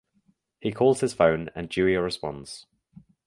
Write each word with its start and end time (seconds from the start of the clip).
He 0.59 0.71
calls 0.71 1.01
his 1.01 1.13
phone 1.13 1.51
and 1.53 1.69
Dewey 1.69 1.95
responds. 1.95 2.65